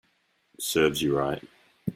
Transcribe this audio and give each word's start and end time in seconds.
Serves 0.59 1.03
you 1.03 1.15
right 1.15 1.47